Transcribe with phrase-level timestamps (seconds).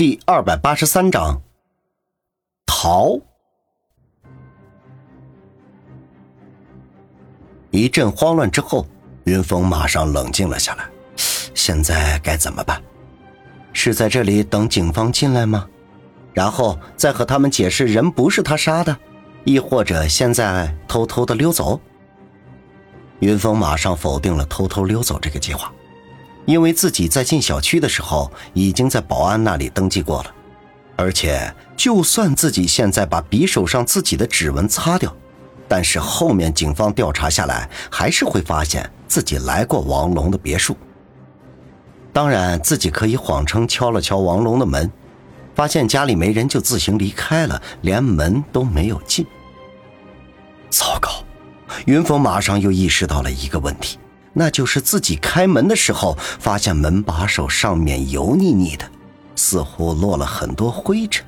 [0.00, 1.42] 第二百八十三章，
[2.64, 3.20] 逃。
[7.70, 8.86] 一阵慌乱之后，
[9.24, 10.88] 云峰马上冷静了下来。
[11.54, 12.82] 现在该怎么办？
[13.74, 15.68] 是在这里等警方进来吗？
[16.32, 18.96] 然后再和他们解释人不是他杀的，
[19.44, 21.78] 亦或者现在偷偷的溜走？
[23.18, 25.70] 云峰马上否定了偷偷溜走这个计划。
[26.46, 30.34] 因为自己在进小区的时候已经在保安那里登记过了，
[30.96, 35.14] 而且就算自己现在把匕首上自己的指纹擦掉，
[35.68, 40.76] 但是后面警方调查下来还是会发现自己来过王龙的别墅。
[42.12, 44.90] 当然，自己可以谎称敲了敲王龙的门，
[45.54, 49.24] 发现家里没人就自行离开了，连门都没有进。
[50.70, 51.22] 糟糕，
[51.86, 53.96] 云峰马上又意识到了一个问题。
[54.32, 58.88] 那就是自己开门的时候，发现门把手上面油腻腻的，
[59.34, 61.26] 似乎落了很多灰尘。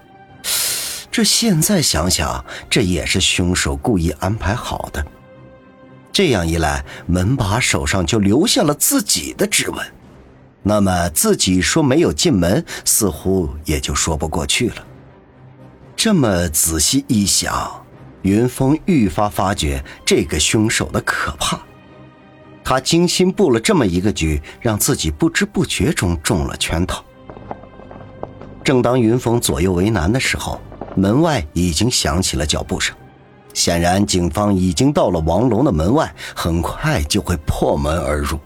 [1.10, 5.04] 这现在想想，这也是凶手故意安排好的。
[6.12, 9.84] 这样一来，门把手上就留下了自己的指纹。
[10.62, 14.76] 那么自己说没有进门，似乎也就说不过去了。
[15.96, 17.84] 这么仔细一想，
[18.22, 21.60] 云峰愈发发觉这个凶手的可怕。
[22.72, 27.04] 他精心布了这么一个局，让自己不知不觉中中了圈套。
[28.64, 30.58] 正当云峰左右为难的时候，
[30.96, 32.96] 门外已经响起了脚步声，
[33.52, 38.38] 显然警方已经到了王龙的门外，很快就会破门而入。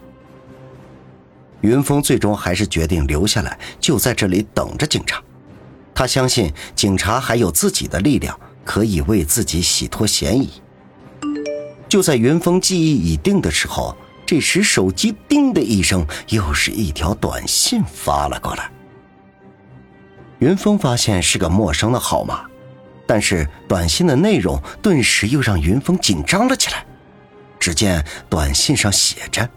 [1.61, 5.23] 云峰最终还是决定留下来，就在这里等着警察。
[5.95, 10.51] 他相信警察还有自己的力量，可以为自己洗脱嫌疑。
[11.89, 13.97] 就在云峰记忆已定的时候。
[14.27, 18.69] 这时，手机“叮”的一声，又是一条短信发了过来。
[20.41, 22.45] 云峰发现是个陌生的号码，
[23.07, 26.85] 但是短信的内容顿时又让云峰紧张了起来。
[27.61, 29.49] 只见短信上写着：“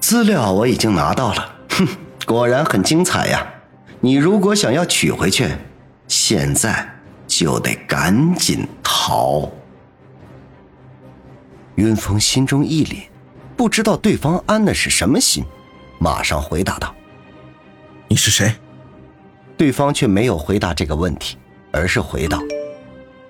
[0.00, 1.88] 资料我已经拿到了，哼，
[2.24, 3.46] 果然很精彩呀！
[4.00, 5.48] 你如果想要取回去，
[6.06, 6.88] 现在
[7.26, 9.50] 就得赶紧逃。”
[11.74, 13.09] 云峰心中一凛。
[13.60, 15.44] 不知道对方安的是什么心，
[15.98, 16.94] 马上回答道
[18.08, 18.54] ：“你是谁？”
[19.54, 21.36] 对方却没有回答这个问题，
[21.70, 22.40] 而是回道：“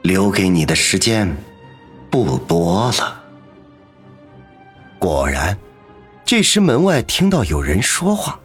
[0.02, 1.36] 留给你的时间
[2.12, 3.20] 不多了。”
[5.00, 5.58] 果然，
[6.24, 8.38] 这时门外听到有人说话：“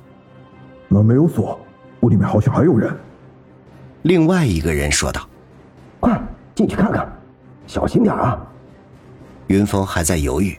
[0.90, 1.64] 门没有锁，
[2.00, 2.92] 屋里面好像还有人。”
[4.02, 5.30] 另外一个人说道
[6.02, 6.20] ：“快
[6.56, 7.08] 进去看看，
[7.68, 8.44] 小心点啊！”
[9.46, 10.58] 云峰还在犹豫。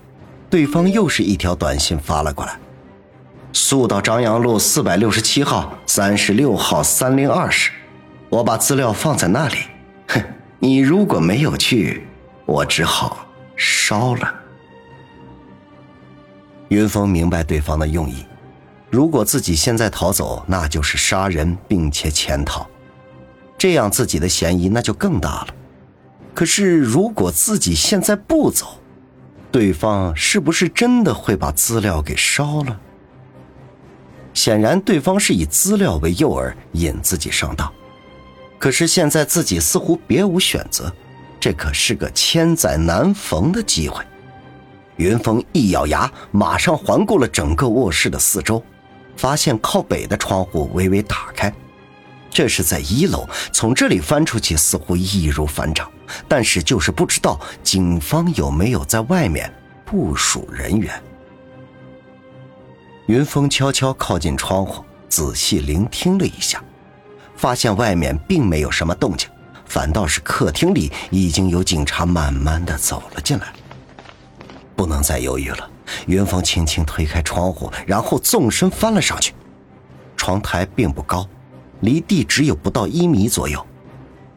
[0.49, 2.57] 对方又是一条短信发了过来
[3.53, 7.71] ：“速到张杨路四百六十七号、三十六号三零二室，
[8.29, 9.57] 我把资料放在那里。
[10.09, 10.23] 哼，
[10.59, 12.07] 你如果没有去，
[12.45, 13.27] 我只好
[13.57, 14.35] 烧了。”
[16.69, 18.25] 云峰明白对方的用意，
[18.91, 22.67] 如果自己现在逃走，那就是杀人并且潜逃，
[23.59, 25.49] 这样自己的嫌疑那就更大了。
[26.35, 28.79] 可是如果自己现在不走，
[29.57, 32.79] 对方是不是真的会把资料给烧了？
[34.35, 37.73] 显然，对方是以资料为诱饵引自己上当。
[38.59, 40.93] 可是现在自己似乎别无选择，
[41.41, 44.05] 这可是个千载难逢的机会。
[44.97, 48.63] 云峰一咬牙，马上环顾了整个卧室的四周，
[49.17, 51.51] 发现靠北的窗户微微打开，
[52.37, 55.91] 这是在一楼，从这里翻出去似乎易如反掌。
[56.29, 59.51] 但是就是不知道警方有没有在外面
[59.87, 61.03] 部署人员。
[63.07, 66.63] 云峰悄悄靠近窗户，仔细聆听了一下，
[67.37, 69.31] 发现外面并没有什么动静，
[69.65, 73.47] 反倒是客厅里已经有警察慢慢的走了进来。
[74.77, 75.71] 不能再犹豫了，
[76.07, 79.33] 云峰轻轻推开窗户，然后纵身翻了上去。
[80.19, 81.27] 窗台并不高，
[81.81, 83.65] 离地只有不到一米左右。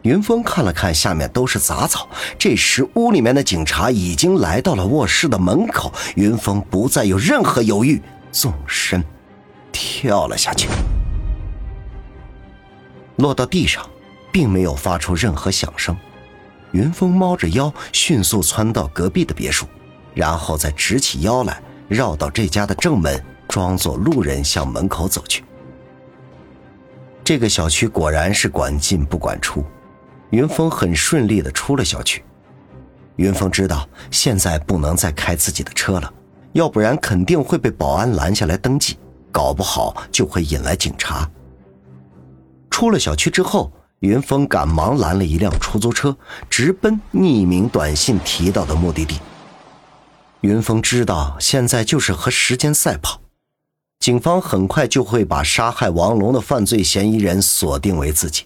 [0.04, 5.92] 云峰看了看下面都是杂草，这时屋里面的警察已经来到了卧室的门口。
[6.16, 9.04] 云峰不再有任何犹豫，纵身
[9.74, 10.70] 跳了下去，
[13.18, 13.86] 落到地上，
[14.32, 15.96] 并没有发出任何响声。
[16.72, 19.68] 云峰猫着腰，迅速窜到隔壁的别墅，
[20.14, 25.44] 然后再直起腰来，绕到这家的正门，装作路人向门口走去。
[27.30, 29.64] 这个小区果然是管进不管出。
[30.32, 32.24] 云峰很顺利的出了小区。
[33.18, 36.12] 云峰知道现在不能再开自己的车了，
[36.54, 38.98] 要不然肯定会被保安拦下来登记，
[39.32, 41.30] 搞不好就会引来警察。
[42.72, 46.18] 出了小区之后，云峰赶忙拦了一辆出租车，
[46.50, 49.20] 直奔匿名短信提到的目的地。
[50.42, 53.22] 云峰知道现在就是和时间赛跑，
[54.00, 58.46] 警方很快就会把杀害王龙的犯罪嫌疑人锁定为自己，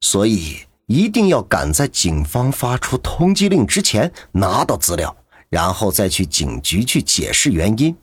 [0.00, 5.16] 所以一定要赶在警方发出通缉令之前拿到资料，
[5.48, 7.96] 然后再去警局去解释原因。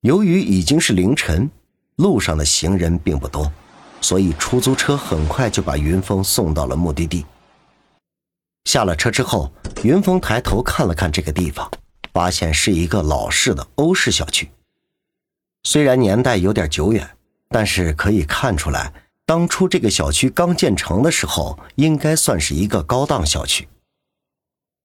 [0.00, 1.50] 由于已经是凌晨，
[1.96, 3.52] 路上的行人并不多，
[4.00, 7.24] 所以出租车很快就把云峰送到了目的地。
[8.64, 9.52] 下了车之后，
[9.82, 11.70] 云峰抬头看了看这个地方，
[12.14, 14.50] 发现是一个老式的欧式小区。
[15.64, 17.16] 虽然年代有点久远，
[17.48, 18.92] 但是可以看出来，
[19.26, 23.66] 当初这个小区刚建成的时候，应该算是一个高档小区。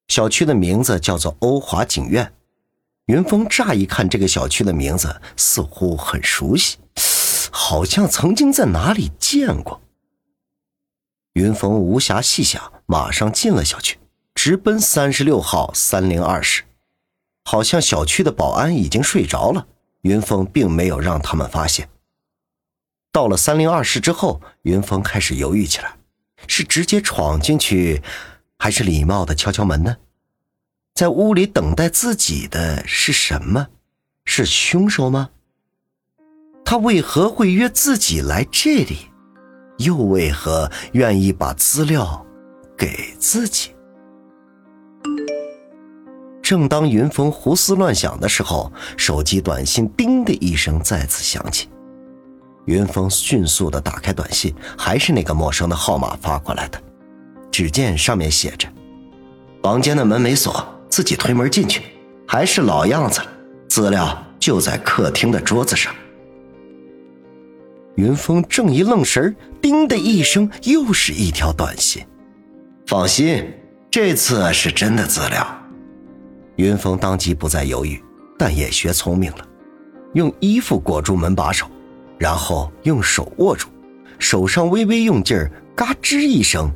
[0.07, 2.33] 小区的名字叫做欧华景苑。
[3.05, 6.77] 云峰乍一看这个小区的名字，似乎很熟悉，
[7.51, 9.81] 好像曾经在哪里见过。
[11.33, 13.97] 云峰无暇细想，马上进了小区，
[14.33, 16.63] 直奔三十六号三零二室。
[17.45, 19.67] 好像小区的保安已经睡着了，
[20.01, 21.89] 云峰并没有让他们发现。
[23.11, 25.97] 到了三零二室之后，云峰开始犹豫起来：
[26.47, 28.01] 是直接闯进去，
[28.57, 29.97] 还是礼貌的敲敲门呢？
[30.93, 33.67] 在屋里等待自己的是什么？
[34.25, 35.29] 是凶手吗？
[36.63, 39.07] 他为何会约自己来这里？
[39.79, 42.25] 又为何愿意把资料
[42.77, 43.71] 给自己？
[46.49, 51.67] 正当云峰胡思乱想的时候，手机短信“叮”的一声再次响起。
[52.65, 56.81] 云峰迅速的打开短信，还是那个陌生的号码发过来的。
[57.51, 58.67] 只见上面写着
[59.61, 61.83] ：“房间的门没锁。”自己推门进去，
[62.27, 63.21] 还是老样子，
[63.67, 65.93] 资料就在客厅的桌子上。
[67.93, 72.03] 云峰正一愣神叮的一声，又是一条短信。
[72.87, 73.47] 放心，
[73.91, 75.58] 这次是真的资料。
[76.59, 78.03] 云峰当即不再犹豫，
[78.37, 79.47] 但也学聪明了，
[80.13, 81.65] 用衣服裹住门把手，
[82.17, 83.69] 然后用手握住，
[84.19, 86.69] 手上微微用劲儿，嘎吱一声。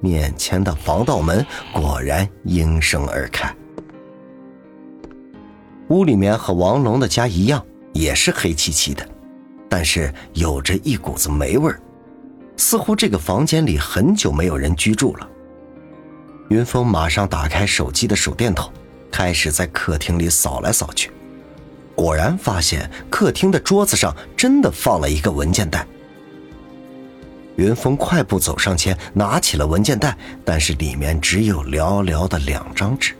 [0.00, 1.44] 面前的防盗门
[1.74, 3.54] 果然应声而开。
[5.88, 9.06] 屋里面和王龙的家一样，也是黑漆漆的，
[9.68, 11.78] 但是有着一股子霉味儿，
[12.56, 15.28] 似乎这个房间里很久没有人居住了。
[16.48, 18.72] 云峰马上打开手机的手电筒，
[19.10, 21.10] 开始在客厅里扫来扫去，
[21.94, 25.86] 果然发现客厅的桌子上真的放了一个文件袋。
[27.56, 33.14] 云峰快步走上前，拿起了文件袋，但是里面只有寥寥的两张纸。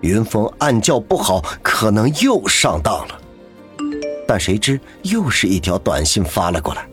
[0.00, 3.20] 云峰暗叫不好，可能又上当了。
[4.26, 6.88] 但谁知又是一条短信发了过来：“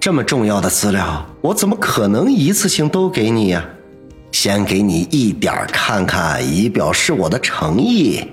[0.00, 3.64] 这么重要的资料，我怎么可能一次性都给你呀？
[4.32, 8.24] 先给你一点看看，以表示我的诚意。”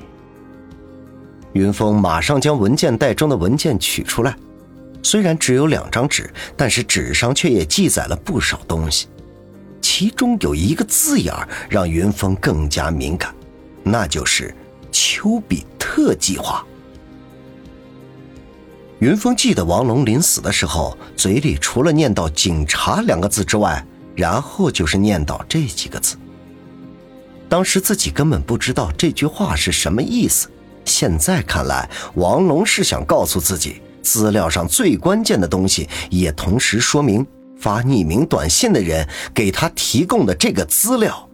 [1.53, 4.35] 云峰马上将文件袋中的文件取出来。
[5.03, 9.07] 虽然只有两张纸，但是纸上却也记载了不少东西。
[9.81, 11.33] 其中有一个字眼
[11.69, 13.33] 让云峰更加敏感，
[13.83, 14.53] 那就是
[14.91, 16.65] “丘比特计划”。
[18.99, 23.85] 云峰记得王龙临死的时候，嘴里除了念叨“警察”两个字之外，
[24.17, 26.17] 然后就是念叨这几个字。
[27.47, 30.49] 当时自己根本不知道这句话是什么意思，
[30.83, 33.81] 现在看来，王龙是想告诉自己。
[34.01, 37.27] 资料上最关键的东西，也同时说明
[37.59, 41.29] 发匿名短信的人给他提供的这个资料，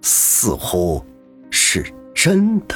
[0.00, 1.04] 似乎
[1.50, 2.74] 是真的。